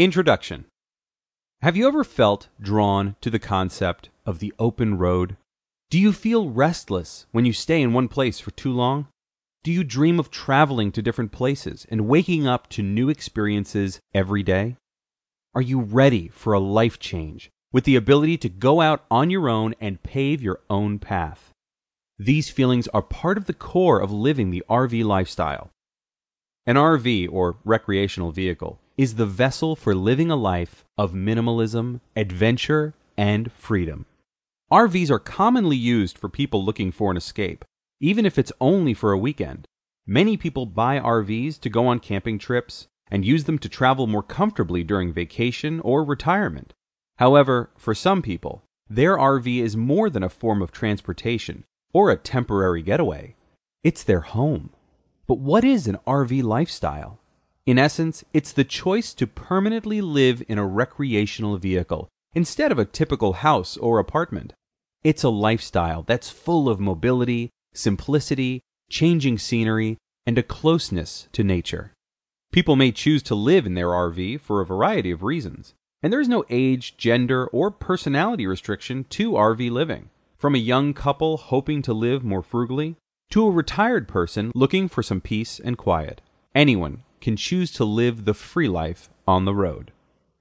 [0.00, 0.64] Introduction
[1.60, 5.36] Have you ever felt drawn to the concept of the open road?
[5.90, 9.08] Do you feel restless when you stay in one place for too long?
[9.62, 14.42] Do you dream of traveling to different places and waking up to new experiences every
[14.42, 14.78] day?
[15.54, 19.50] Are you ready for a life change with the ability to go out on your
[19.50, 21.52] own and pave your own path?
[22.18, 25.68] These feelings are part of the core of living the RV lifestyle.
[26.64, 32.92] An RV, or recreational vehicle, is the vessel for living a life of minimalism, adventure,
[33.16, 34.04] and freedom.
[34.70, 37.64] RVs are commonly used for people looking for an escape,
[37.98, 39.66] even if it's only for a weekend.
[40.06, 44.22] Many people buy RVs to go on camping trips and use them to travel more
[44.22, 46.74] comfortably during vacation or retirement.
[47.16, 51.64] However, for some people, their RV is more than a form of transportation
[51.94, 53.34] or a temporary getaway.
[53.82, 54.74] It's their home.
[55.26, 57.19] But what is an RV lifestyle?
[57.70, 62.84] In essence, it's the choice to permanently live in a recreational vehicle instead of a
[62.84, 64.54] typical house or apartment.
[65.04, 71.92] It's a lifestyle that's full of mobility, simplicity, changing scenery, and a closeness to nature.
[72.50, 76.20] People may choose to live in their RV for a variety of reasons, and there
[76.20, 80.10] is no age, gender, or personality restriction to RV living.
[80.36, 82.96] From a young couple hoping to live more frugally
[83.30, 86.20] to a retired person looking for some peace and quiet.
[86.52, 89.92] Anyone can choose to live the free life on the road.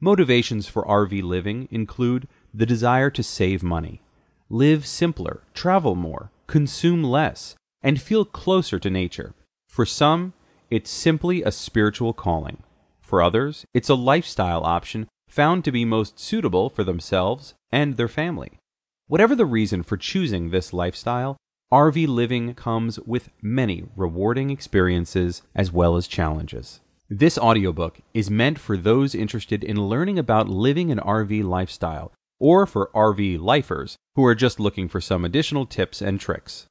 [0.00, 4.02] Motivations for RV living include the desire to save money,
[4.50, 9.34] live simpler, travel more, consume less, and feel closer to nature.
[9.68, 10.32] For some,
[10.70, 12.62] it's simply a spiritual calling.
[13.00, 18.08] For others, it's a lifestyle option found to be most suitable for themselves and their
[18.08, 18.58] family.
[19.06, 21.36] Whatever the reason for choosing this lifestyle,
[21.74, 26.78] RV living comes with many rewarding experiences as well as challenges.
[27.10, 32.64] This audiobook is meant for those interested in learning about living an RV lifestyle or
[32.64, 36.66] for RV lifers who are just looking for some additional tips and tricks.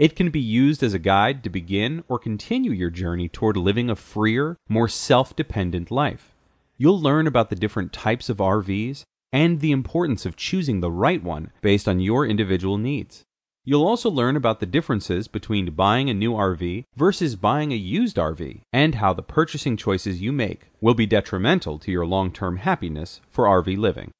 [0.00, 3.88] It can be used as a guide to begin or continue your journey toward living
[3.88, 6.34] a freer, more self dependent life.
[6.76, 11.22] You'll learn about the different types of RVs and the importance of choosing the right
[11.22, 13.22] one based on your individual needs.
[13.66, 18.18] You'll also learn about the differences between buying a new RV versus buying a used
[18.18, 22.58] RV, and how the purchasing choices you make will be detrimental to your long term
[22.58, 24.10] happiness for RV living.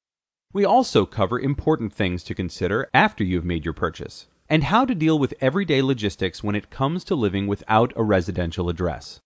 [0.51, 4.95] We also cover important things to consider after you've made your purchase, and how to
[4.95, 9.19] deal with everyday logistics when it comes to living without a residential address.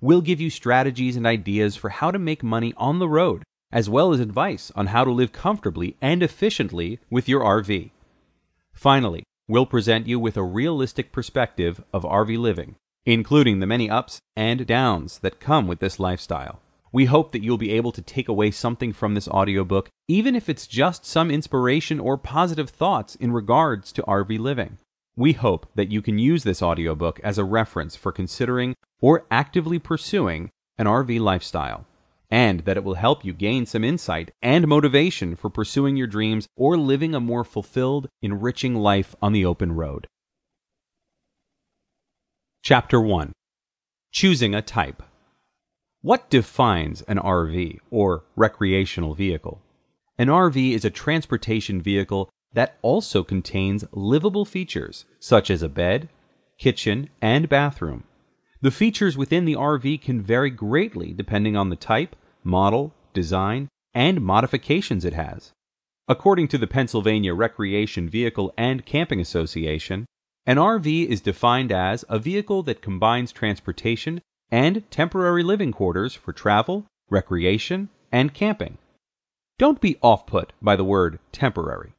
[0.00, 3.90] We'll give you strategies and ideas for how to make money on the road, as
[3.90, 7.90] well as advice on how to live comfortably and efficiently with your RV.
[8.72, 12.76] Finally, we'll present you with a realistic perspective of RV living,
[13.06, 16.60] including the many ups and downs that come with this lifestyle.
[16.92, 20.48] We hope that you'll be able to take away something from this audiobook, even if
[20.48, 24.78] it's just some inspiration or positive thoughts in regards to RV living.
[25.16, 29.78] We hope that you can use this audiobook as a reference for considering or actively
[29.78, 31.86] pursuing an RV lifestyle
[32.30, 36.46] and that it will help you gain some insight and motivation for pursuing your dreams
[36.56, 40.06] or living a more fulfilled, enriching life on the open road.
[42.62, 43.32] Chapter 1
[44.12, 45.02] Choosing a Type
[46.02, 49.62] What defines an RV, or recreational vehicle?
[50.18, 56.08] An RV is a transportation vehicle that also contains livable features such as a bed,
[56.58, 58.04] kitchen, and bathroom.
[58.60, 64.20] The features within the RV can vary greatly depending on the type, model, design, and
[64.20, 65.52] modifications it has.
[66.08, 70.06] According to the Pennsylvania Recreation Vehicle and Camping Association,
[70.46, 76.32] an RV is defined as a vehicle that combines transportation and temporary living quarters for
[76.32, 78.78] travel, recreation, and camping.
[79.58, 81.92] Don't be off put by the word temporary.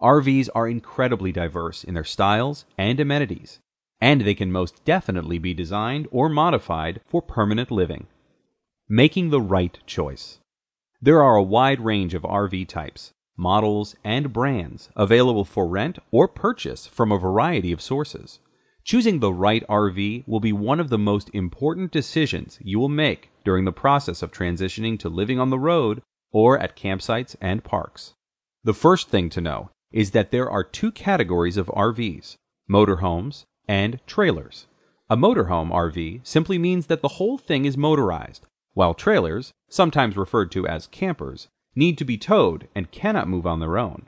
[0.00, 3.58] RVs are incredibly diverse in their styles and amenities,
[4.00, 8.06] and they can most definitely be designed or modified for permanent living.
[8.88, 10.38] Making the right choice.
[11.00, 16.26] There are a wide range of RV types, models, and brands available for rent or
[16.26, 18.40] purchase from a variety of sources.
[18.84, 23.30] Choosing the right RV will be one of the most important decisions you will make
[23.44, 26.02] during the process of transitioning to living on the road
[26.32, 28.14] or at campsites and parks.
[28.64, 32.36] The first thing to know is that there are two categories of RVs
[32.70, 34.66] motorhomes and trailers.
[35.10, 40.50] A motorhome RV simply means that the whole thing is motorized, while trailers, sometimes referred
[40.52, 44.06] to as campers, need to be towed and cannot move on their own.